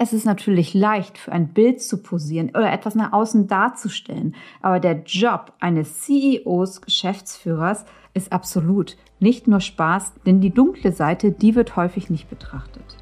[0.00, 4.78] Es ist natürlich leicht, für ein Bild zu posieren oder etwas nach außen darzustellen, aber
[4.78, 7.84] der Job eines CEOs, Geschäftsführers,
[8.14, 12.96] ist absolut nicht nur Spaß, denn die dunkle Seite, die wird häufig nicht betrachtet.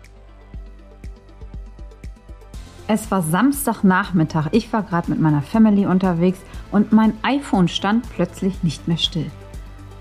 [2.89, 6.39] Es war Samstagnachmittag, ich war gerade mit meiner Family unterwegs
[6.73, 9.31] und mein iPhone stand plötzlich nicht mehr still.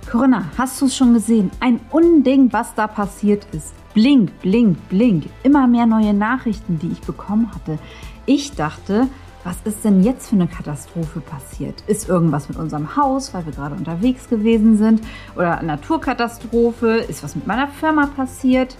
[0.09, 1.51] Corinna, hast du es schon gesehen?
[1.59, 3.73] Ein Unding, was da passiert ist.
[3.95, 5.29] Blink, blink, blink.
[5.43, 7.79] Immer mehr neue Nachrichten, die ich bekommen hatte.
[8.25, 9.07] Ich dachte,
[9.45, 11.81] was ist denn jetzt für eine Katastrophe passiert?
[11.87, 14.99] Ist irgendwas mit unserem Haus, weil wir gerade unterwegs gewesen sind?
[15.37, 17.05] Oder Naturkatastrophe?
[17.07, 18.75] Ist was mit meiner Firma passiert?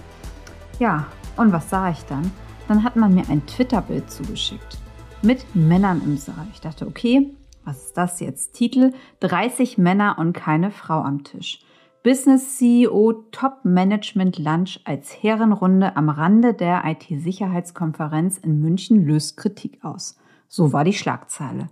[0.78, 1.06] Ja,
[1.38, 2.30] und was sah ich dann?
[2.68, 4.76] Dann hat man mir ein Twitter-Bild zugeschickt.
[5.22, 6.46] Mit Männern im Saal.
[6.52, 7.32] Ich dachte, okay,
[7.64, 8.52] was ist das jetzt?
[8.52, 11.60] Titel 30 Männer und keine Frau am Tisch.
[12.06, 19.82] Business CEO Top Management Lunch als Herrenrunde am Rande der IT-Sicherheitskonferenz in München löst Kritik
[19.82, 20.16] aus.
[20.46, 21.66] So war die Schlagzeile.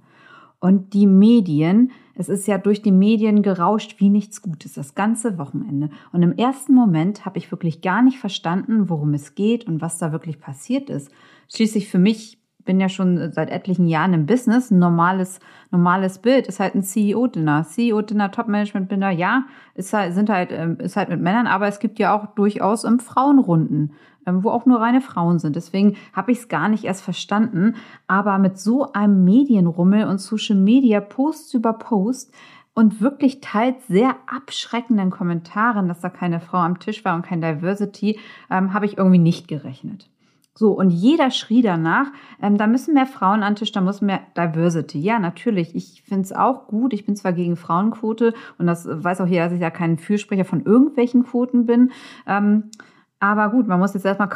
[0.58, 5.38] Und die Medien, es ist ja durch die Medien gerauscht wie nichts Gutes, das ganze
[5.38, 5.90] Wochenende.
[6.10, 9.98] Und im ersten Moment habe ich wirklich gar nicht verstanden, worum es geht und was
[9.98, 11.12] da wirklich passiert ist.
[11.48, 14.70] Schließlich für mich bin ja schon seit etlichen Jahren im Business.
[14.70, 17.64] Ein normales, normales Bild ist halt ein CEO-Dinner.
[17.64, 21.98] CEO-Dinner, Top-Management-Dinner, ja, ist halt, sind halt, ähm, ist halt mit Männern, aber es gibt
[21.98, 23.92] ja auch durchaus im Frauenrunden,
[24.26, 25.56] ähm, wo auch nur reine Frauen sind.
[25.56, 27.76] Deswegen habe ich es gar nicht erst verstanden.
[28.06, 32.32] Aber mit so einem Medienrummel und Social Media Post über Post
[32.74, 37.40] und wirklich teils sehr abschreckenden Kommentaren, dass da keine Frau am Tisch war und kein
[37.40, 38.18] Diversity,
[38.50, 40.08] ähm, habe ich irgendwie nicht gerechnet.
[40.56, 42.06] So, und jeder schrie danach,
[42.40, 45.00] ähm, da müssen mehr Frauen an Tisch, da muss mehr Diversity.
[45.00, 45.74] Ja, natürlich.
[45.74, 46.92] Ich finde es auch gut.
[46.92, 50.44] Ich bin zwar gegen Frauenquote und das weiß auch jeder, dass ich ja kein Fürsprecher
[50.44, 51.90] von irgendwelchen Quoten bin.
[52.28, 52.70] Ähm,
[53.18, 54.28] aber gut, man muss jetzt erstmal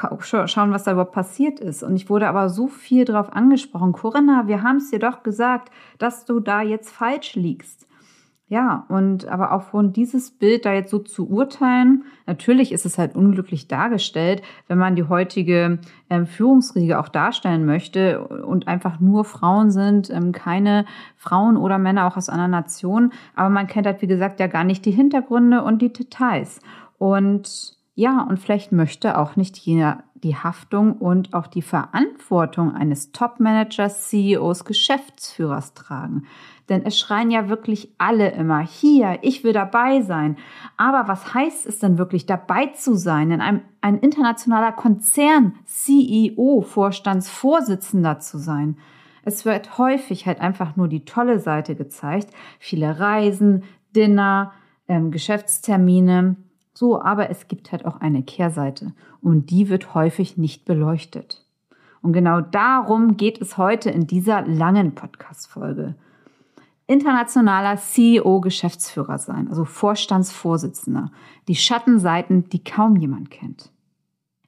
[0.48, 1.82] schauen, was da überhaupt passiert ist.
[1.82, 3.92] Und ich wurde aber so viel drauf angesprochen.
[3.92, 7.87] Corinna, wir haben es dir doch gesagt, dass du da jetzt falsch liegst.
[8.50, 13.14] Ja, und aber aufgrund dieses Bild da jetzt so zu urteilen, natürlich ist es halt
[13.14, 19.70] unglücklich dargestellt, wenn man die heutige ähm, Führungsriege auch darstellen möchte und einfach nur Frauen
[19.70, 23.12] sind, ähm, keine Frauen oder Männer auch aus anderen Nationen.
[23.36, 26.60] Aber man kennt halt, wie gesagt, ja gar nicht die Hintergründe und die Details.
[26.96, 33.12] Und ja, und vielleicht möchte auch nicht jeder die Haftung und auch die Verantwortung eines
[33.12, 36.24] Top-Managers, CEOs, Geschäftsführers tragen.
[36.68, 40.36] Denn es schreien ja wirklich alle immer, hier, ich will dabei sein.
[40.76, 46.62] Aber was heißt es denn wirklich, dabei zu sein, in einem ein internationaler Konzern, CEO,
[46.62, 48.76] Vorstandsvorsitzender zu sein?
[49.24, 52.28] Es wird häufig halt einfach nur die tolle Seite gezeigt.
[52.58, 53.64] Viele Reisen,
[53.96, 54.52] Dinner,
[54.88, 56.36] ähm, Geschäftstermine.
[56.74, 61.44] So, aber es gibt halt auch eine Kehrseite und die wird häufig nicht beleuchtet.
[62.02, 65.96] Und genau darum geht es heute in dieser langen Podcast-Folge
[66.88, 71.12] internationaler CEO-Geschäftsführer sein, also Vorstandsvorsitzender.
[71.46, 73.70] Die Schattenseiten, die kaum jemand kennt.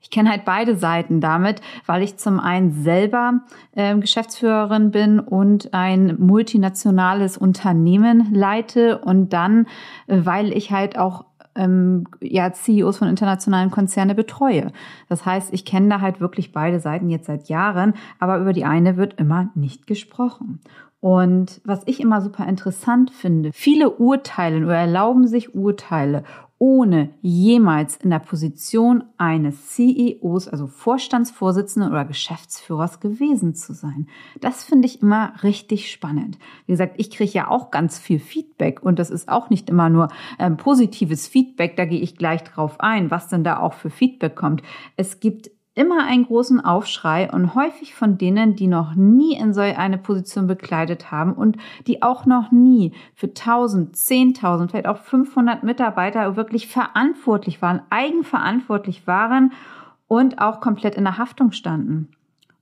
[0.00, 3.42] Ich kenne halt beide Seiten damit, weil ich zum einen selber
[3.72, 9.66] äh, Geschäftsführerin bin und ein multinationales Unternehmen leite und dann,
[10.06, 14.72] äh, weil ich halt auch ähm, ja, CEOs von internationalen Konzernen betreue.
[15.08, 18.64] Das heißt, ich kenne da halt wirklich beide Seiten jetzt seit Jahren, aber über die
[18.64, 20.60] eine wird immer nicht gesprochen.
[21.00, 26.24] Und was ich immer super interessant finde, viele urteilen oder erlauben sich Urteile,
[26.62, 34.08] ohne jemals in der Position eines CEOs, also Vorstandsvorsitzenden oder Geschäftsführers gewesen zu sein.
[34.42, 36.38] Das finde ich immer richtig spannend.
[36.66, 39.88] Wie gesagt, ich kriege ja auch ganz viel Feedback und das ist auch nicht immer
[39.88, 40.08] nur
[40.38, 44.36] ähm, positives Feedback, da gehe ich gleich drauf ein, was denn da auch für Feedback
[44.36, 44.62] kommt.
[44.98, 49.60] Es gibt immer einen großen Aufschrei und häufig von denen, die noch nie in so
[49.60, 55.62] eine Position bekleidet haben und die auch noch nie für 1000, 10.000, vielleicht auch 500
[55.62, 59.52] Mitarbeiter wirklich verantwortlich waren, eigenverantwortlich waren
[60.08, 62.08] und auch komplett in der Haftung standen.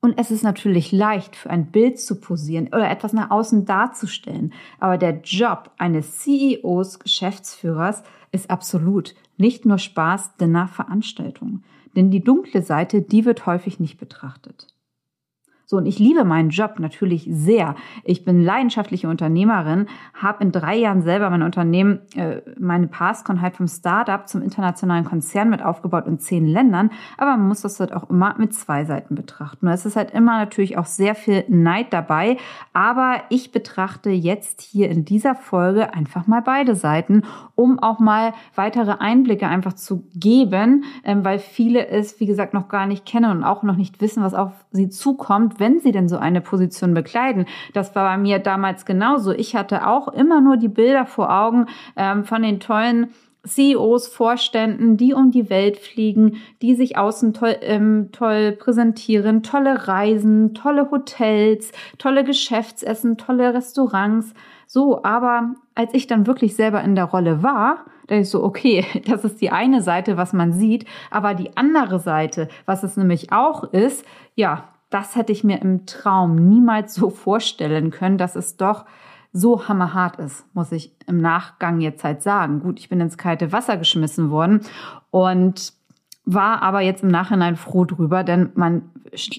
[0.01, 4.53] Und es ist natürlich leicht, für ein Bild zu posieren oder etwas nach außen darzustellen.
[4.79, 11.65] Aber der Job eines CEOs, Geschäftsführers, ist absolut nicht nur Spaß, denn nach Veranstaltung.
[11.97, 14.69] Denn die dunkle Seite, die wird häufig nicht betrachtet.
[15.71, 17.75] So, und ich liebe meinen Job natürlich sehr.
[18.03, 19.85] Ich bin leidenschaftliche Unternehmerin,
[20.15, 25.05] habe in drei Jahren selber mein Unternehmen, äh, meine Passcon halt vom Startup zum internationalen
[25.05, 26.89] Konzern mit aufgebaut in zehn Ländern.
[27.19, 29.67] Aber man muss das halt auch immer mit zwei Seiten betrachten.
[29.67, 32.39] Und es ist halt immer natürlich auch sehr viel Neid dabei.
[32.73, 37.25] Aber ich betrachte jetzt hier in dieser Folge einfach mal beide Seiten,
[37.57, 42.69] um auch mal weitere Einblicke einfach zu geben, ähm, weil viele es, wie gesagt, noch
[42.69, 46.09] gar nicht kennen und auch noch nicht wissen, was auf sie zukommt wenn sie denn
[46.09, 47.47] so eine Position bekleiden.
[47.75, 49.33] Das war bei mir damals genauso.
[49.33, 51.67] Ich hatte auch immer nur die Bilder vor Augen
[51.97, 53.09] ähm, von den tollen
[53.47, 59.89] CEOs, Vorständen, die um die Welt fliegen, die sich außen toll, ähm, toll präsentieren, tolle
[59.89, 64.35] Reisen, tolle Hotels, tolle Geschäftsessen, tolle Restaurants.
[64.67, 68.85] So, aber als ich dann wirklich selber in der Rolle war, da ist so, okay,
[69.07, 73.33] das ist die eine Seite, was man sieht, aber die andere Seite, was es nämlich
[73.33, 78.57] auch ist, ja, das hätte ich mir im Traum niemals so vorstellen können, dass es
[78.57, 78.85] doch
[79.33, 82.61] so hammerhart ist, muss ich im Nachgang jetzt halt sagen.
[82.61, 84.63] Gut, ich bin ins kalte Wasser geschmissen worden
[85.11, 85.73] und
[86.25, 88.91] war aber jetzt im Nachhinein froh drüber, denn man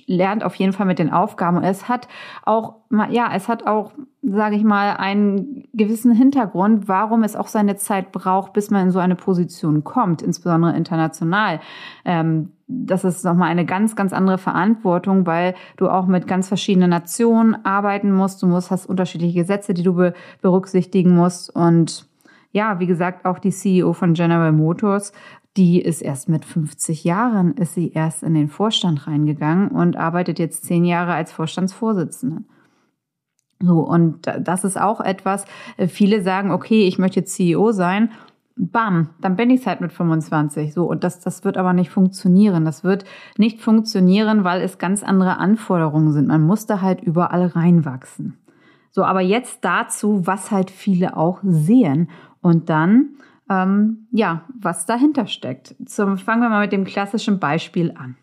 [0.07, 1.63] lernt auf jeden Fall mit den Aufgaben.
[1.63, 2.07] Es hat
[2.43, 2.77] auch,
[3.09, 3.93] ja, es hat auch,
[4.23, 8.91] sage ich mal, einen gewissen Hintergrund, warum es auch seine Zeit braucht, bis man in
[8.91, 11.59] so eine Position kommt, insbesondere international.
[12.05, 16.91] Ähm, das ist nochmal eine ganz, ganz andere Verantwortung, weil du auch mit ganz verschiedenen
[16.91, 18.41] Nationen arbeiten musst.
[18.43, 21.53] Du musst, hast unterschiedliche Gesetze, die du be berücksichtigen musst.
[21.53, 22.07] Und
[22.51, 25.11] ja, wie gesagt, auch die CEO von General Motors
[25.57, 30.39] die ist erst mit 50 Jahren, ist sie erst in den Vorstand reingegangen und arbeitet
[30.39, 32.43] jetzt zehn Jahre als Vorstandsvorsitzende.
[33.61, 35.43] So, und das ist auch etwas,
[35.75, 38.11] äh, viele sagen, okay, ich möchte CEO sein.
[38.61, 40.73] Bam, dann bin ich halt mit 25.
[40.73, 42.65] So, und das, das wird aber nicht funktionieren.
[42.65, 43.05] Das wird
[43.37, 46.27] nicht funktionieren, weil es ganz andere Anforderungen sind.
[46.27, 48.37] Man muss da halt überall reinwachsen.
[48.91, 52.09] So, aber jetzt dazu, was halt viele auch sehen.
[52.41, 53.11] Und dann
[53.49, 55.75] ähm, ja, was dahinter steckt.
[55.85, 58.15] Zum, fangen wir mal mit dem klassischen Beispiel an.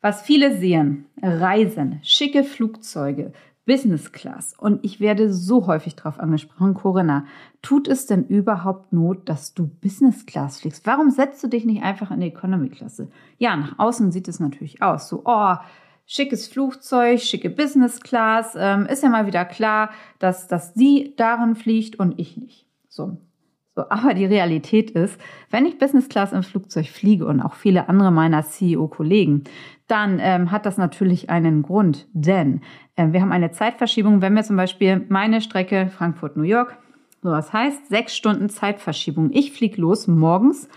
[0.00, 3.32] Was viele sehen, Reisen, schicke Flugzeuge,
[3.64, 4.54] Business Class.
[4.58, 7.26] Und ich werde so häufig darauf angesprochen, Corinna,
[7.62, 10.86] tut es denn überhaupt Not, dass du Business Class fliegst?
[10.86, 13.08] Warum setzt du dich nicht einfach in die Economy Klasse?
[13.38, 15.08] Ja, nach außen sieht es natürlich aus.
[15.08, 15.54] So, oh,
[16.06, 18.54] schickes Flugzeug, schicke Business Class.
[18.56, 22.66] Ähm, ist ja mal wieder klar, dass, dass sie darin fliegt und ich nicht.
[22.88, 23.16] So,
[23.74, 25.18] so, aber die Realität ist,
[25.50, 29.44] wenn ich Business Class im Flugzeug fliege und auch viele andere meiner CEO-Kollegen,
[29.86, 32.60] dann ähm, hat das natürlich einen Grund, denn
[32.96, 36.76] äh, wir haben eine Zeitverschiebung, wenn wir zum Beispiel meine Strecke Frankfurt-New York,
[37.22, 39.30] so was heißt sechs Stunden Zeitverschiebung.
[39.32, 40.68] Ich fliege los morgens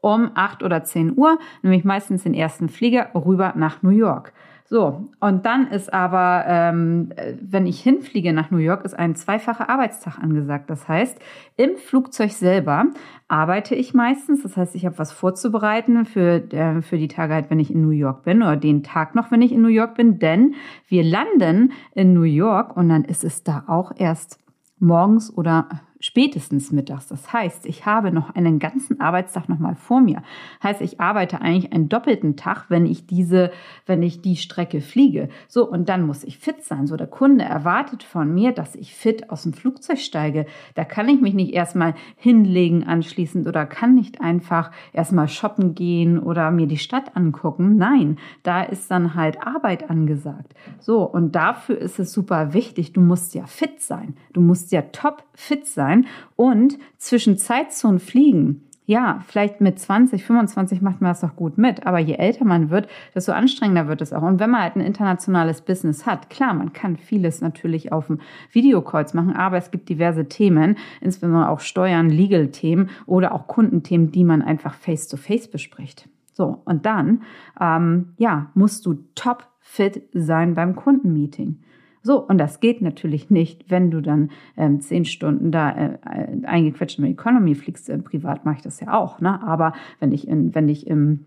[0.00, 4.32] um acht oder zehn Uhr, nämlich meistens den ersten Flieger rüber nach New York.
[4.74, 7.10] So, und dann ist aber, ähm,
[7.40, 10.68] wenn ich hinfliege nach New York, ist ein zweifacher Arbeitstag angesagt.
[10.68, 11.16] Das heißt,
[11.56, 12.86] im Flugzeug selber
[13.28, 14.42] arbeite ich meistens.
[14.42, 17.82] Das heißt, ich habe was vorzubereiten für, äh, für die Tage halt, wenn ich in
[17.82, 20.18] New York bin oder den Tag noch, wenn ich in New York bin.
[20.18, 20.56] Denn
[20.88, 24.40] wir landen in New York und dann ist es da auch erst
[24.80, 25.68] morgens oder
[26.04, 27.08] spätestens mittags.
[27.08, 30.22] Das heißt, ich habe noch einen ganzen Arbeitstag noch mal vor mir.
[30.62, 33.50] Heißt, ich arbeite eigentlich einen doppelten Tag, wenn ich diese,
[33.86, 35.30] wenn ich die Strecke fliege.
[35.48, 36.86] So, und dann muss ich fit sein.
[36.86, 40.44] So, der Kunde erwartet von mir, dass ich fit aus dem Flugzeug steige.
[40.74, 46.18] Da kann ich mich nicht erstmal hinlegen anschließend oder kann nicht einfach erstmal shoppen gehen
[46.18, 47.76] oder mir die Stadt angucken.
[47.76, 50.54] Nein, da ist dann halt Arbeit angesagt.
[50.80, 52.92] So, und dafür ist es super wichtig.
[52.92, 54.16] Du musst ja fit sein.
[54.34, 56.06] Du musst ja top fit sein sein
[56.36, 58.62] und zwischen Zeitzonen fliegen.
[58.86, 62.68] Ja, vielleicht mit 20, 25 macht man das doch gut mit, aber je älter man
[62.68, 64.20] wird, desto anstrengender wird es auch.
[64.20, 68.20] Und wenn man halt ein internationales Business hat, klar, man kann vieles natürlich auf dem
[68.52, 74.24] Videocalls machen, aber es gibt diverse Themen, insbesondere auch Steuern, Legal-Themen oder auch Kundenthemen, die
[74.24, 76.06] man einfach face-to-face -face bespricht.
[76.34, 77.22] So, und dann,
[77.58, 81.58] ähm, ja, musst du top fit sein beim Kundenmeeting.
[82.06, 85.98] So, und das geht natürlich nicht, wenn du dann ähm, zehn Stunden da äh,
[86.44, 87.88] eingequetscht in Economy fliegst.
[87.88, 89.42] Äh, privat mache ich das ja auch, ne?
[89.42, 91.26] Aber wenn ich in, wenn ich im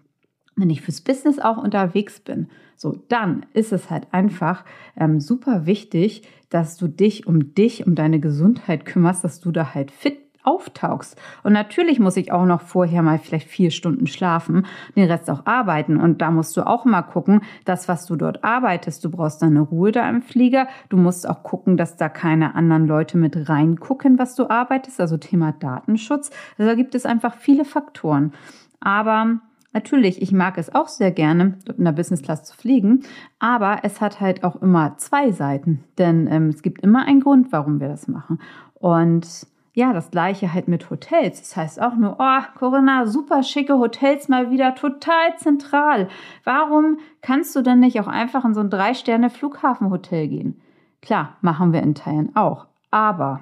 [0.56, 4.66] wenn ich fürs Business auch unterwegs bin, so dann ist es halt einfach
[4.96, 9.74] ähm, super wichtig, dass du dich um dich, um deine Gesundheit kümmerst, dass du da
[9.76, 11.20] halt fit auftauchst.
[11.44, 15.46] Und natürlich muss ich auch noch vorher mal vielleicht vier Stunden schlafen, den Rest auch
[15.46, 15.98] arbeiten.
[15.98, 19.62] Und da musst du auch mal gucken, das, was du dort arbeitest, du brauchst deine
[19.62, 20.68] Ruhe da im Flieger.
[20.90, 25.02] Du musst auch gucken, dass da keine anderen Leute mit reingucken, was du arbeitest.
[25.02, 26.32] Also Thema Datenschutz.
[26.58, 28.32] Also da gibt es einfach viele Faktoren.
[28.80, 29.40] Aber
[29.74, 33.04] Natürlich, ich mag es auch sehr gerne, in der Business Class zu fliegen,
[33.38, 37.52] aber es hat halt auch immer zwei Seiten, denn ähm, es gibt immer einen Grund,
[37.52, 38.40] warum wir das machen.
[38.74, 39.46] Und
[39.78, 41.40] ja, das gleiche halt mit Hotels.
[41.40, 46.08] Das heißt auch nur, oh, Corinna, super schicke Hotels mal wieder total zentral.
[46.44, 50.60] Warum kannst du denn nicht auch einfach in so ein Drei-Sterne-Flughafenhotel gehen?
[51.04, 52.66] Klar, machen wir in Teilen auch.
[52.90, 53.42] Aber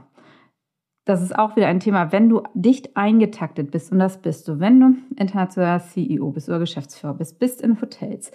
[1.06, 4.60] das ist auch wieder ein Thema, wenn du dicht eingetaktet bist, und das bist du,
[4.60, 8.32] wenn du internationaler CEO bist oder Geschäftsführer bist, bist in Hotels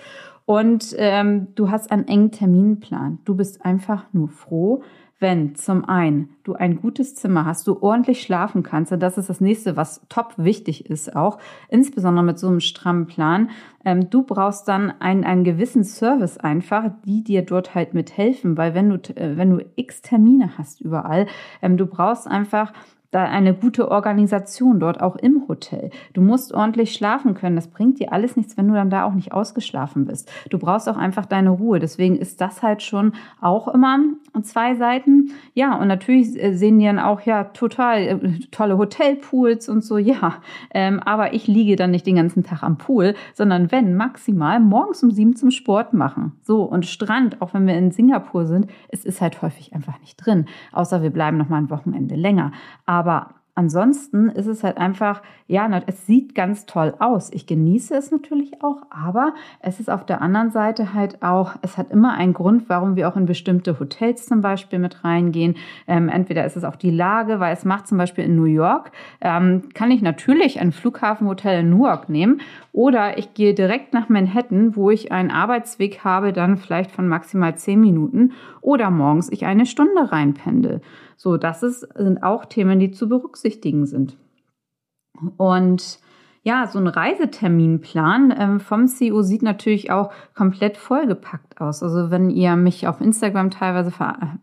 [0.46, 4.82] und ähm, du hast einen engen Terminplan, du bist einfach nur froh,
[5.20, 9.28] wenn zum einen du ein gutes Zimmer hast, du ordentlich schlafen kannst, und das ist
[9.28, 13.50] das nächste, was top wichtig ist auch, insbesondere mit so einem strammen Plan,
[13.84, 18.74] ähm, du brauchst dann einen, einen gewissen Service einfach, die dir dort halt mithelfen, weil
[18.74, 21.26] wenn du, äh, wenn du x Termine hast überall,
[21.62, 22.72] ähm, du brauchst einfach
[23.10, 25.90] da eine gute Organisation dort auch im Hotel.
[26.12, 27.56] Du musst ordentlich schlafen können.
[27.56, 30.30] Das bringt dir alles nichts, wenn du dann da auch nicht ausgeschlafen bist.
[30.48, 31.80] Du brauchst auch einfach deine Ruhe.
[31.80, 33.98] Deswegen ist das halt schon auch immer
[34.42, 35.32] zwei Seiten.
[35.54, 39.98] Ja, und natürlich äh, sehen die dann auch ja total äh, tolle Hotelpools und so.
[39.98, 40.36] Ja,
[40.72, 45.02] ähm, aber ich liege dann nicht den ganzen Tag am Pool, sondern wenn maximal morgens
[45.02, 46.32] um sieben zum Sport machen.
[46.42, 50.16] So und Strand, auch wenn wir in Singapur sind, es ist halt häufig einfach nicht
[50.16, 50.46] drin.
[50.72, 52.52] Außer wir bleiben noch mal ein Wochenende länger.
[52.86, 57.30] Aber aber ansonsten ist es halt einfach, ja, es sieht ganz toll aus.
[57.32, 61.78] Ich genieße es natürlich auch, aber es ist auf der anderen Seite halt auch, es
[61.78, 65.56] hat immer einen Grund, warum wir auch in bestimmte Hotels zum Beispiel mit reingehen.
[65.86, 68.92] Ähm, entweder ist es auch die Lage, weil es macht zum Beispiel in New York,
[69.22, 72.42] ähm, kann ich natürlich ein Flughafenhotel in Newark nehmen
[72.72, 77.56] oder ich gehe direkt nach Manhattan, wo ich einen Arbeitsweg habe, dann vielleicht von maximal
[77.56, 80.82] zehn Minuten oder morgens ich eine Stunde reinpendel.
[81.22, 84.16] So, das ist, sind auch Themen, die zu berücksichtigen sind.
[85.36, 85.98] Und
[86.42, 91.82] ja, so ein Reiseterminplan ähm, vom CEO sieht natürlich auch komplett vollgepackt aus.
[91.82, 93.92] Also wenn ihr mich auf Instagram teilweise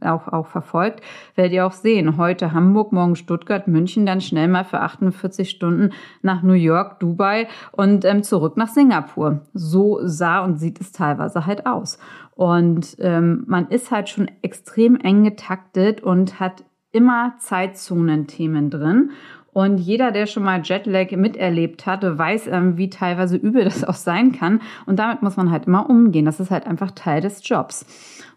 [0.02, 1.02] auch, auch verfolgt,
[1.34, 5.92] werdet ihr auch sehen, heute Hamburg, morgen Stuttgart, München, dann schnell mal für 48 Stunden
[6.22, 9.42] nach New York, Dubai und ähm, zurück nach Singapur.
[9.54, 11.98] So sah und sieht es teilweise halt aus.
[12.36, 19.12] Und ähm, man ist halt schon extrem eng getaktet und hat immer Zeitzonen-Themen drin.
[19.58, 23.96] Und jeder, der schon mal Jetlag miterlebt hatte, weiß, ähm, wie teilweise übel das auch
[23.96, 24.62] sein kann.
[24.86, 26.26] Und damit muss man halt immer umgehen.
[26.26, 27.84] Das ist halt einfach Teil des Jobs.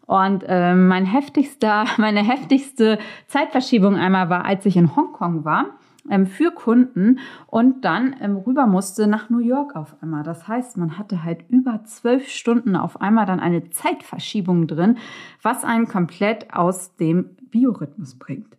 [0.06, 5.66] Und äh, mein heftigster, meine heftigste Zeitverschiebung einmal war, als ich in Hongkong war
[6.08, 10.22] ähm, für Kunden und dann ähm, rüber musste nach New York auf einmal.
[10.22, 14.96] Das heißt, man hatte halt über zwölf Stunden auf einmal dann eine Zeitverschiebung drin,
[15.42, 18.56] was einen komplett aus dem Biorhythmus bringt.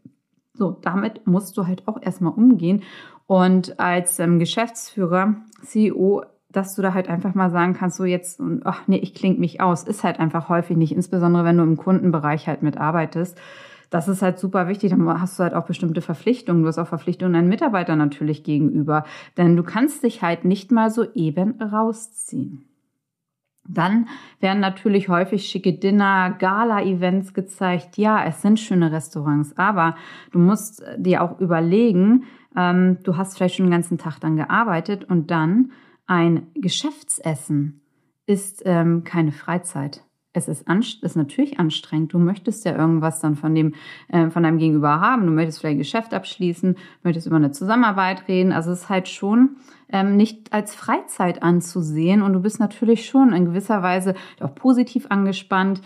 [0.62, 2.84] So, damit musst du halt auch erstmal umgehen.
[3.26, 8.40] Und als ähm, Geschäftsführer, CEO, dass du da halt einfach mal sagen kannst, so jetzt,
[8.64, 11.78] ach nee, ich klinge mich aus, ist halt einfach häufig nicht, insbesondere wenn du im
[11.78, 13.42] Kundenbereich halt mitarbeitest.
[13.90, 14.92] Das ist halt super wichtig.
[14.92, 16.62] Dann hast du halt auch bestimmte Verpflichtungen.
[16.62, 19.04] Du hast auch Verpflichtungen deinen Mitarbeitern natürlich gegenüber.
[19.38, 22.71] Denn du kannst dich halt nicht mal so eben rausziehen.
[23.68, 24.08] Dann
[24.40, 27.98] werden natürlich häufig schicke Dinner, Gala-Events gezeigt.
[27.98, 29.96] Ja, es sind schöne Restaurants, aber
[30.32, 32.26] du musst dir auch überlegen,
[32.58, 35.72] ähm, du hast vielleicht schon den ganzen Tag dann gearbeitet und dann
[36.08, 37.82] ein Geschäftsessen
[38.26, 40.04] ist ähm, keine Freizeit
[40.34, 40.66] es ist,
[41.02, 42.14] ist natürlich anstrengend.
[42.14, 43.74] Du möchtest ja irgendwas dann von dem,
[44.08, 45.26] äh, von deinem Gegenüber haben.
[45.26, 48.54] Du möchtest vielleicht ein Geschäft abschließen, möchtest über eine Zusammenarbeit reden.
[48.54, 49.58] Also es ist halt schon
[49.90, 52.22] ähm, nicht als Freizeit anzusehen.
[52.22, 55.82] Und du bist natürlich schon in gewisser Weise auch positiv angespannt.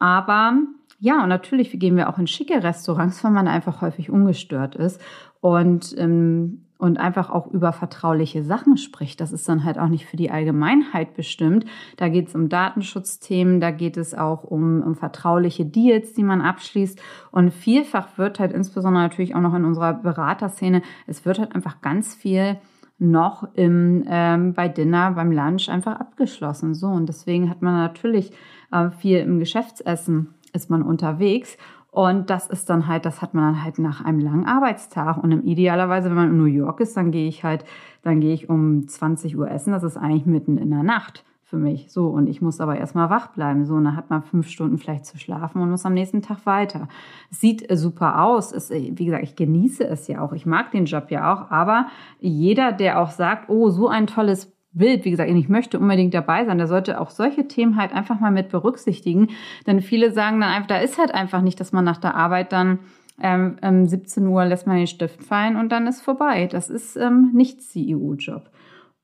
[0.00, 0.58] Aber
[0.98, 5.00] ja, und natürlich gehen wir auch in schicke Restaurants, weil man einfach häufig ungestört ist.
[5.40, 9.20] Und ähm, und einfach auch über vertrauliche Sachen spricht.
[9.20, 11.64] Das ist dann halt auch nicht für die Allgemeinheit bestimmt.
[11.96, 16.40] Da geht es um Datenschutzthemen, da geht es auch um, um vertrauliche Deals, die man
[16.40, 17.00] abschließt.
[17.30, 21.80] Und vielfach wird halt insbesondere natürlich auch noch in unserer Beraterszene, es wird halt einfach
[21.80, 22.56] ganz viel
[22.98, 26.74] noch im, ähm, bei Dinner, beim Lunch einfach abgeschlossen.
[26.74, 28.32] So, und deswegen hat man natürlich
[28.72, 31.58] äh, viel im Geschäftsessen ist man unterwegs
[31.94, 35.16] und das ist dann halt, das hat man dann halt nach einem langen Arbeitstag.
[35.22, 37.64] Und idealerweise, wenn man in New York ist, dann gehe ich halt,
[38.02, 39.70] dann gehe ich um 20 Uhr essen.
[39.70, 41.92] Das ist eigentlich mitten in der Nacht für mich.
[41.92, 43.64] So, und ich muss aber erstmal wach bleiben.
[43.64, 46.46] So, und dann hat man fünf Stunden vielleicht zu schlafen und muss am nächsten Tag
[46.46, 46.88] weiter.
[47.30, 48.50] sieht super aus.
[48.50, 50.32] Es, wie gesagt, ich genieße es ja auch.
[50.32, 51.52] Ich mag den Job ja auch.
[51.52, 51.86] Aber
[52.18, 56.44] jeder, der auch sagt, oh, so ein tolles Bild, wie gesagt, ich möchte unbedingt dabei
[56.44, 59.28] sein, der sollte auch solche Themen halt einfach mal mit berücksichtigen.
[59.66, 62.52] Denn viele sagen dann einfach, da ist halt einfach nicht, dass man nach der Arbeit
[62.52, 62.80] dann
[63.22, 66.46] ähm, ähm, 17 Uhr lässt man den Stift fallen und dann ist vorbei.
[66.46, 68.50] Das ist ähm, nicht CEO-Job.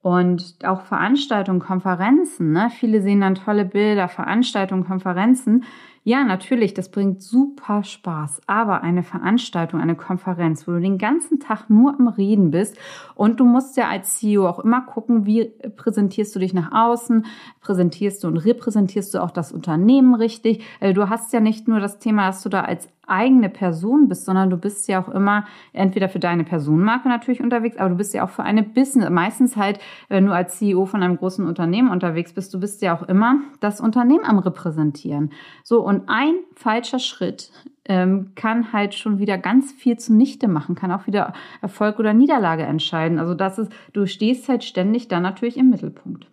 [0.02, 2.70] Und auch Veranstaltungen, Konferenzen, ne?
[2.70, 5.64] Viele sehen dann tolle Bilder, Veranstaltungen, Konferenzen.
[6.02, 8.40] Ja, natürlich, das bringt super Spaß.
[8.46, 12.78] Aber eine Veranstaltung, eine Konferenz, wo du den ganzen Tag nur im Reden bist
[13.14, 17.26] und du musst ja als CEO auch immer gucken, wie präsentierst du dich nach außen,
[17.60, 20.64] präsentierst du und repräsentierst du auch das Unternehmen richtig.
[20.80, 24.24] Also du hast ja nicht nur das Thema, dass du da als eigene Person bist,
[24.24, 28.14] sondern du bist ja auch immer entweder für deine Personenmarke natürlich unterwegs, aber du bist
[28.14, 29.10] ja auch für eine Business.
[29.10, 32.96] Meistens halt, wenn du als CEO von einem großen Unternehmen unterwegs bist, du bist ja
[32.96, 35.30] auch immer das Unternehmen am repräsentieren.
[35.64, 37.50] So, und ein falscher Schritt
[37.86, 42.62] ähm, kann halt schon wieder ganz viel zunichte machen, kann auch wieder Erfolg oder Niederlage
[42.62, 43.18] entscheiden.
[43.18, 46.26] Also das ist, du stehst halt ständig dann natürlich im Mittelpunkt.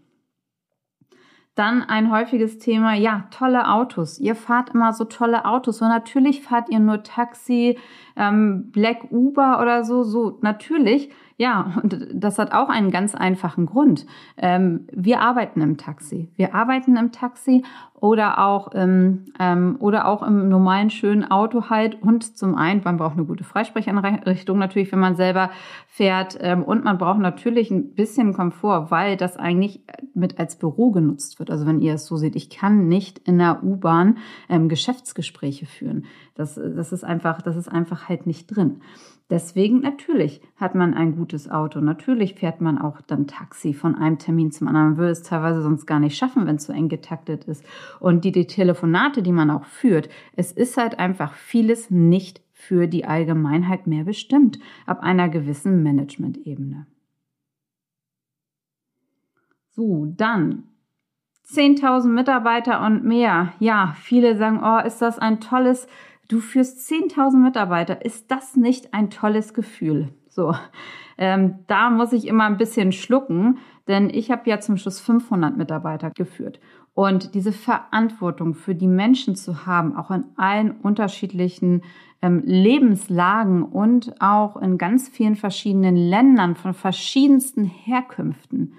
[1.57, 4.19] Dann ein häufiges Thema, ja, tolle Autos.
[4.19, 5.81] Ihr fahrt immer so tolle Autos.
[5.81, 7.79] Und natürlich fahrt ihr nur Taxi,
[8.15, 10.03] ähm, Black Uber oder so.
[10.03, 11.09] So, natürlich.
[11.39, 14.07] Ja, und das hat auch einen ganz einfachen Grund.
[14.37, 16.31] Ähm, wir arbeiten im Taxi.
[16.35, 17.63] Wir arbeiten im Taxi
[17.93, 22.01] oder auch, im, ähm, oder auch im normalen schönen Auto halt.
[22.01, 25.51] Und zum einen, man braucht eine gute Freisprechanrichtung natürlich, wenn man selber
[25.87, 26.39] fährt.
[26.41, 29.81] Ähm, und man braucht natürlich ein bisschen Komfort, weil das eigentlich
[30.15, 31.51] mit als Büro genutzt wird.
[31.51, 34.17] Also wenn ihr es so seht, ich kann nicht in der U-Bahn
[34.49, 36.05] ähm, Geschäftsgespräche führen.
[36.33, 38.81] Das, das ist einfach, das ist einfach halt nicht drin.
[39.29, 41.81] Deswegen natürlich hat man ein gutes Auto.
[41.81, 44.89] Natürlich fährt man auch dann Taxi von einem Termin zum anderen.
[44.91, 47.65] Man würde es teilweise sonst gar nicht schaffen, wenn es so eng getaktet ist.
[47.99, 50.07] Und die, die Telefonate, die man auch führt,
[50.37, 56.87] es ist halt einfach vieles nicht für die Allgemeinheit mehr bestimmt, ab einer gewissen Management-Ebene.
[59.71, 60.63] So, dann
[61.49, 63.53] 10.000 Mitarbeiter und mehr.
[63.59, 65.87] Ja, viele sagen, oh, ist das ein tolles
[66.27, 68.03] Du führst 10.000 Mitarbeiter.
[68.03, 70.09] Ist das nicht ein tolles Gefühl?
[70.29, 70.53] So,
[71.17, 75.57] ähm, da muss ich immer ein bisschen schlucken, denn ich habe ja zum Schluss 500
[75.57, 76.59] Mitarbeiter geführt.
[76.93, 81.83] Und diese Verantwortung für die Menschen zu haben, auch in allen unterschiedlichen
[82.21, 88.73] ähm, Lebenslagen und auch in ganz vielen verschiedenen Ländern von verschiedensten Herkünften,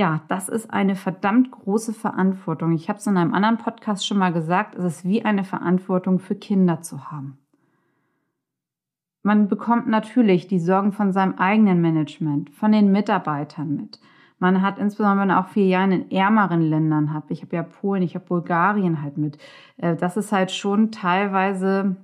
[0.00, 2.72] ja, das ist eine verdammt große Verantwortung.
[2.72, 6.20] Ich habe es in einem anderen Podcast schon mal gesagt, es ist wie eine Verantwortung
[6.20, 7.36] für Kinder zu haben.
[9.22, 14.00] Man bekommt natürlich die Sorgen von seinem eigenen Management, von den Mitarbeitern mit.
[14.38, 18.14] Man hat insbesondere, auch vier Jahre in ärmeren Ländern hat, ich habe ja Polen, ich
[18.14, 19.36] habe Bulgarien halt mit,
[19.76, 21.96] äh, das ist halt schon teilweise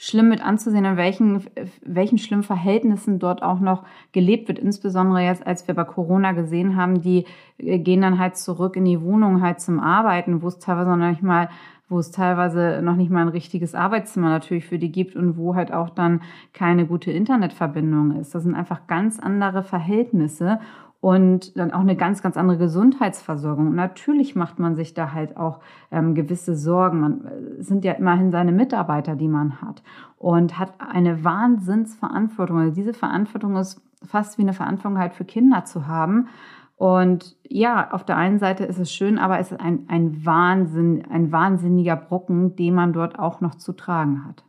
[0.00, 1.44] schlimm mit anzusehen, in welchen,
[1.84, 3.82] welchen schlimmen Verhältnissen dort auch noch
[4.12, 4.60] gelebt wird.
[4.60, 7.26] Insbesondere jetzt, als wir bei Corona gesehen haben, die
[7.58, 11.08] äh, gehen dann halt zurück in die Wohnung halt zum Arbeiten, wo es teilweise noch
[11.08, 11.48] nicht mal
[11.90, 15.54] wo es teilweise noch nicht mal ein richtiges Arbeitszimmer natürlich für die gibt und wo
[15.54, 16.20] halt auch dann
[16.52, 18.34] keine gute Internetverbindung ist.
[18.34, 20.60] Das sind einfach ganz andere Verhältnisse
[21.00, 23.68] und dann auch eine ganz, ganz andere Gesundheitsversorgung.
[23.68, 25.60] Und natürlich macht man sich da halt auch
[25.92, 27.00] ähm, gewisse Sorgen.
[27.00, 29.82] Man äh, sind ja immerhin seine Mitarbeiter, die man hat
[30.16, 32.58] und hat eine Wahnsinnsverantwortung.
[32.58, 36.28] Also diese Verantwortung ist fast wie eine Verantwortung halt für Kinder zu haben.
[36.74, 41.04] Und ja, auf der einen Seite ist es schön, aber es ist ein, ein Wahnsinn,
[41.10, 44.44] ein wahnsinniger Brocken, den man dort auch noch zu tragen hat.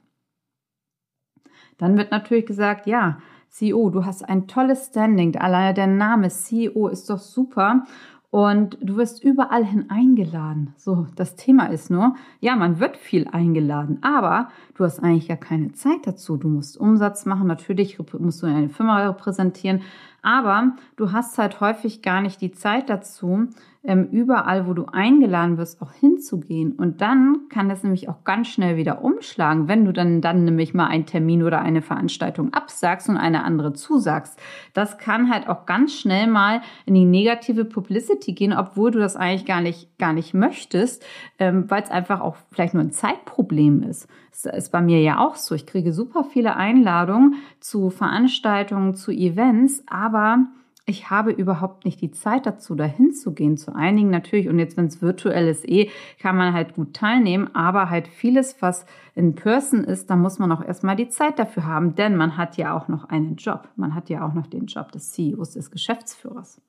[1.78, 5.36] Dann wird natürlich gesagt, ja, CEO, du hast ein tolles Standing.
[5.36, 7.84] Alleine der Name CEO ist doch super.
[8.32, 10.76] Und du wirst überall hin eingeladen.
[10.78, 15.36] So, das Thema ist nur, ja, man wird viel eingeladen, aber du hast eigentlich ja
[15.36, 16.38] keine Zeit dazu.
[16.38, 19.82] Du musst Umsatz machen, natürlich musst du eine Firma repräsentieren,
[20.22, 23.48] aber du hast halt häufig gar nicht die Zeit dazu,
[23.82, 26.74] ähm, überall, wo du eingeladen wirst, auch hinzugehen.
[26.74, 30.74] Und dann kann das nämlich auch ganz schnell wieder umschlagen, wenn du dann, dann nämlich
[30.74, 34.38] mal einen Termin oder eine Veranstaltung absagst und eine andere zusagst.
[34.74, 39.16] Das kann halt auch ganz schnell mal in die negative Publicity gehen, obwohl du das
[39.16, 41.06] eigentlich gar nicht, gar nicht möchtest,
[41.40, 44.10] ähm, weil es einfach auch vielleicht nur ein Zeitproblem ist.
[44.32, 45.56] Das ist bei mir ja auch so.
[45.56, 50.48] Ich kriege super viele Einladungen zu Veranstaltungen, zu Events, aber
[50.90, 53.58] ich habe überhaupt nicht die Zeit dazu, dahin zu gehen.
[53.58, 57.54] Zu einigen natürlich, und jetzt, wenn es virtuell ist, eh, kann man halt gut teilnehmen,
[57.54, 61.66] aber halt vieles, was in Person ist, da muss man auch erstmal die Zeit dafür
[61.66, 63.70] haben, denn man hat ja auch noch einen Job.
[63.76, 66.60] Man hat ja auch noch den Job des CEOs, des Geschäftsführers.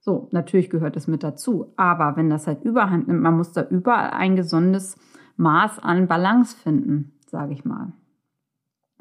[0.00, 3.62] So, natürlich gehört es mit dazu, aber wenn das halt überhand nimmt, man muss da
[3.68, 4.98] überall ein gesundes
[5.36, 7.92] Maß an Balance finden, sage ich mal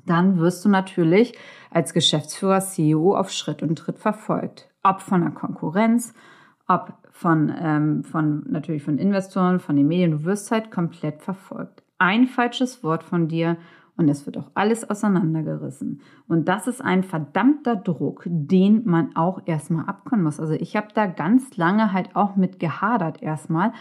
[0.05, 1.37] dann wirst du natürlich
[1.71, 4.69] als Geschäftsführer, CEO auf Schritt und Tritt verfolgt.
[4.83, 6.13] Ob von der Konkurrenz,
[6.67, 11.83] ob von, ähm, von natürlich von Investoren, von den Medien, du wirst halt komplett verfolgt.
[11.97, 13.57] Ein falsches Wort von dir
[13.99, 16.01] und es wird auch alles auseinandergerissen.
[16.29, 20.39] Und das ist ein verdammter Druck, den man auch erstmal abkönnen muss.
[20.39, 23.73] Also ich habe da ganz lange halt auch mit gehadert erstmal,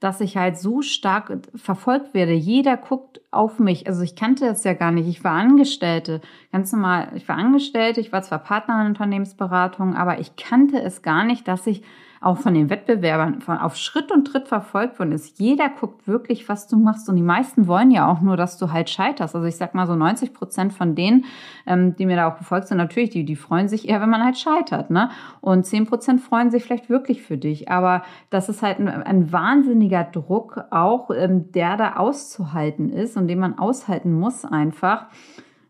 [0.00, 2.32] dass ich halt so stark verfolgt werde.
[2.32, 3.86] Jeder guckt auf mich.
[3.86, 5.08] Also ich kannte das ja gar nicht.
[5.08, 7.08] Ich war Angestellte, ganz normal.
[7.14, 11.46] Ich war Angestellte, ich war zwar Partner in Unternehmensberatung, aber ich kannte es gar nicht,
[11.46, 11.82] dass ich
[12.26, 15.38] auch von den Wettbewerbern von, auf Schritt und Tritt verfolgt worden ist.
[15.38, 17.08] Jeder guckt wirklich, was du machst.
[17.08, 19.36] Und die meisten wollen ja auch nur, dass du halt scheiterst.
[19.36, 21.24] Also ich sag mal so 90 Prozent von denen,
[21.66, 24.24] ähm, die mir da auch gefolgt sind, natürlich, die, die freuen sich eher, wenn man
[24.24, 24.90] halt scheitert.
[24.90, 25.10] Ne?
[25.40, 27.70] Und 10 Prozent freuen sich vielleicht wirklich für dich.
[27.70, 33.28] Aber das ist halt ein, ein wahnsinniger Druck auch, ähm, der da auszuhalten ist und
[33.28, 35.06] den man aushalten muss einfach.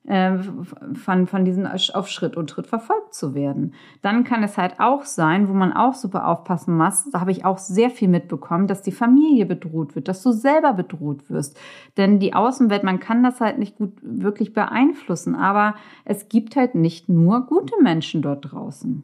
[0.07, 0.39] Äh,
[0.95, 3.75] von, von diesen auf Schritt und Tritt verfolgt zu werden.
[4.03, 7.45] Dann kann es halt auch sein, wo man auch super aufpassen muss, da habe ich
[7.45, 11.59] auch sehr viel mitbekommen, dass die Familie bedroht wird, dass du selber bedroht wirst.
[11.97, 16.77] Denn die Außenwelt, man kann das halt nicht gut wirklich beeinflussen, aber es gibt halt
[16.77, 19.03] nicht nur gute Menschen dort draußen.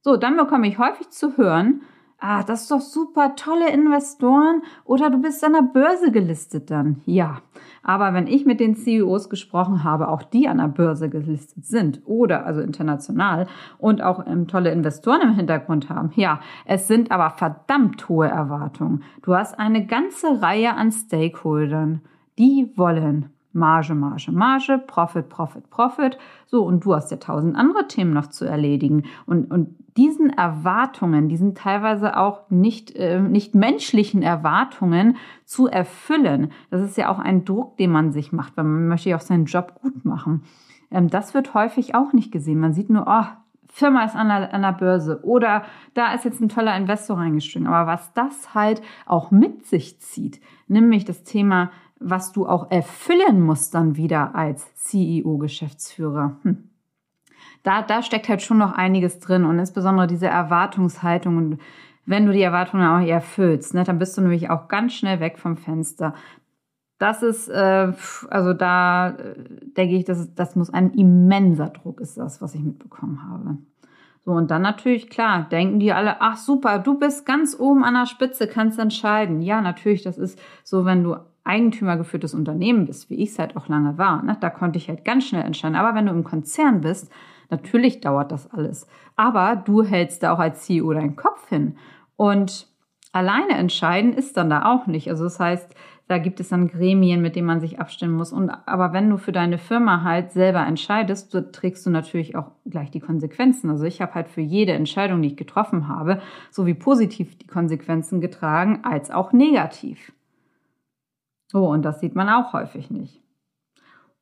[0.00, 1.80] So, dann bekomme ich häufig zu hören,
[2.22, 7.02] ah, das ist doch super, tolle Investoren oder du bist an der Börse gelistet dann.
[7.04, 7.38] Ja,
[7.82, 12.00] aber wenn ich mit den CEOs gesprochen habe, auch die an der Börse gelistet sind
[12.04, 17.30] oder also international und auch ähm, tolle Investoren im Hintergrund haben, ja, es sind aber
[17.30, 19.02] verdammt hohe Erwartungen.
[19.22, 22.02] Du hast eine ganze Reihe an Stakeholdern,
[22.38, 26.18] die wollen Marge, Marge, Marge, Profit, Profit, Profit.
[26.46, 29.04] So, und du hast ja tausend andere Themen noch zu erledigen.
[29.26, 36.82] Und, und diesen Erwartungen, diesen teilweise auch nicht, äh, nicht menschlichen Erwartungen zu erfüllen, das
[36.82, 39.44] ist ja auch ein Druck, den man sich macht, weil man möchte ja auch seinen
[39.44, 40.44] Job gut machen.
[40.90, 42.60] Ähm, das wird häufig auch nicht gesehen.
[42.60, 43.26] Man sieht nur, oh,
[43.74, 47.66] Firma ist an der, an der Börse oder da ist jetzt ein toller Investor reingestiegen.
[47.66, 51.70] Aber was das halt auch mit sich zieht, nämlich das Thema
[52.02, 56.36] was du auch erfüllen musst dann wieder als CEO-Geschäftsführer.
[56.42, 56.68] Hm.
[57.62, 61.58] Da, da steckt halt schon noch einiges drin und insbesondere diese Erwartungshaltung und
[62.04, 65.38] wenn du die Erwartungen auch erfüllst, ne, dann bist du nämlich auch ganz schnell weg
[65.38, 66.14] vom Fenster.
[66.98, 67.92] Das ist, äh,
[68.30, 69.34] also da äh,
[69.76, 73.58] denke ich, das, das muss ein immenser Druck ist das, was ich mitbekommen habe.
[74.24, 77.94] So, und dann natürlich, klar, denken die alle, ach super, du bist ganz oben an
[77.94, 79.42] der Spitze, kannst entscheiden.
[79.42, 83.68] Ja, natürlich, das ist so, wenn du eigentümergeführtes Unternehmen bist, wie ich es halt auch
[83.68, 85.76] lange war, ne, da konnte ich halt ganz schnell entscheiden.
[85.76, 87.10] Aber wenn du im Konzern bist,
[87.50, 88.86] natürlich dauert das alles.
[89.16, 91.76] Aber du hältst da auch als CEO deinen Kopf hin.
[92.16, 92.68] Und
[93.12, 95.08] alleine entscheiden ist dann da auch nicht.
[95.08, 95.74] Also das heißt,
[96.08, 98.32] da gibt es dann Gremien, mit denen man sich abstimmen muss.
[98.32, 102.50] Und aber wenn du für deine Firma halt selber entscheidest, so trägst du natürlich auch
[102.66, 103.70] gleich die Konsequenzen.
[103.70, 108.20] Also ich habe halt für jede Entscheidung, die ich getroffen habe, sowie positiv die Konsequenzen
[108.20, 110.12] getragen als auch negativ.
[111.52, 113.20] So, und das sieht man auch häufig nicht.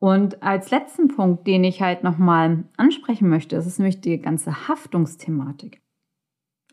[0.01, 4.66] Und als letzten Punkt, den ich halt nochmal ansprechen möchte, ist es nämlich die ganze
[4.66, 5.81] Haftungsthematik.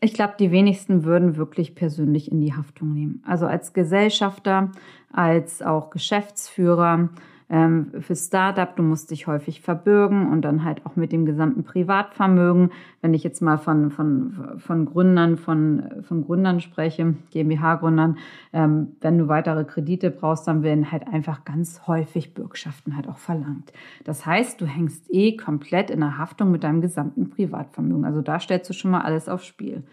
[0.00, 3.22] Ich glaube, die wenigsten würden wirklich persönlich in die Haftung nehmen.
[3.24, 4.72] Also als Gesellschafter,
[5.12, 7.10] als auch Geschäftsführer,
[7.50, 11.64] ähm, für Startup, du musst dich häufig verbürgen und dann halt auch mit dem gesamten
[11.64, 12.70] Privatvermögen.
[13.00, 18.18] Wenn ich jetzt mal von, von, von Gründern, von, von Gründern spreche, GmbH-Gründern,
[18.52, 23.18] ähm, wenn du weitere Kredite brauchst, dann werden halt einfach ganz häufig Bürgschaften halt auch
[23.18, 23.72] verlangt.
[24.04, 28.04] Das heißt, du hängst eh komplett in der Haftung mit deinem gesamten Privatvermögen.
[28.04, 29.84] Also da stellst du schon mal alles aufs Spiel.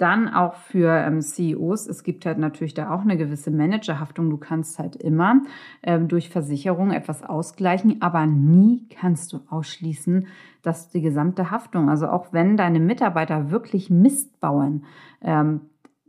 [0.00, 4.30] Dann auch für ähm, CEOs, es gibt halt natürlich da auch eine gewisse Managerhaftung.
[4.30, 5.42] Du kannst halt immer
[5.82, 10.26] ähm, durch Versicherung etwas ausgleichen, aber nie kannst du ausschließen,
[10.62, 14.86] dass die gesamte Haftung, also auch wenn deine Mitarbeiter wirklich Mist bauen,
[15.20, 15.60] ähm,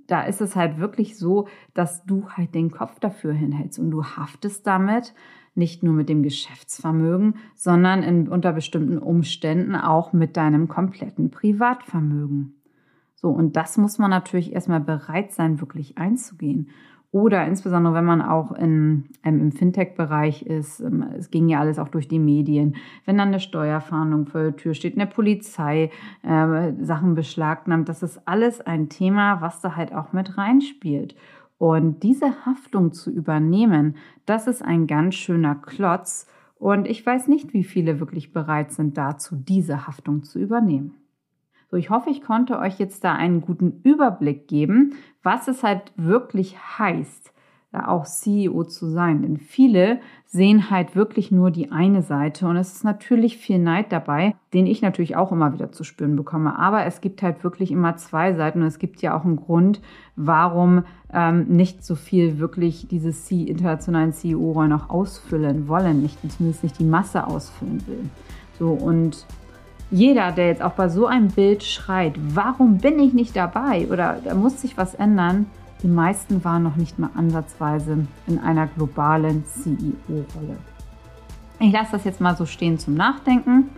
[0.08, 4.06] da ist es halt wirklich so, dass du halt den Kopf dafür hinhältst und du
[4.06, 5.13] haftest damit
[5.54, 12.61] nicht nur mit dem Geschäftsvermögen, sondern in, unter bestimmten Umständen auch mit deinem kompletten Privatvermögen.
[13.21, 16.69] So, und das muss man natürlich erstmal bereit sein, wirklich einzugehen.
[17.12, 21.77] Oder insbesondere, wenn man auch in, ähm, im Fintech-Bereich ist, ähm, es ging ja alles
[21.77, 25.91] auch durch die Medien, wenn dann eine Steuerfahndung vor der Tür steht, eine Polizei
[26.23, 31.15] äh, Sachen beschlagnahmt, das ist alles ein Thema, was da halt auch mit reinspielt.
[31.57, 36.27] Und diese Haftung zu übernehmen, das ist ein ganz schöner Klotz.
[36.57, 40.95] Und ich weiß nicht, wie viele wirklich bereit sind dazu, diese Haftung zu übernehmen.
[41.71, 45.93] So, ich hoffe, ich konnte euch jetzt da einen guten Überblick geben, was es halt
[45.95, 47.31] wirklich heißt,
[47.71, 49.21] da auch CEO zu sein.
[49.21, 53.93] Denn viele sehen halt wirklich nur die eine Seite und es ist natürlich viel Neid
[53.93, 56.60] dabei, den ich natürlich auch immer wieder zu spüren bekomme.
[56.60, 59.79] Aber es gibt halt wirklich immer zwei Seiten und es gibt ja auch einen Grund,
[60.17, 66.63] warum ähm, nicht so viel wirklich diese C internationalen CEO-Rollen auch ausfüllen wollen, nicht zumindest
[66.63, 68.10] nicht die Masse ausfüllen will.
[68.60, 69.25] So und
[69.91, 74.17] jeder, der jetzt auch bei so einem Bild schreit, warum bin ich nicht dabei oder
[74.23, 75.45] da muss sich was ändern,
[75.84, 80.58] die meisten waren noch nicht mal ansatzweise in einer globalen CEO-Rolle.
[81.60, 83.69] Ich lasse das jetzt mal so stehen zum Nachdenken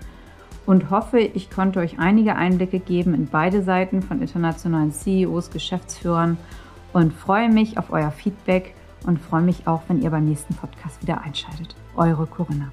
[0.66, 6.38] und hoffe, ich konnte euch einige Einblicke geben in beide Seiten von internationalen CEOs, Geschäftsführern
[6.94, 11.02] und freue mich auf euer Feedback und freue mich auch, wenn ihr beim nächsten Podcast
[11.02, 11.76] wieder einschaltet.
[11.96, 12.72] Eure Corinna.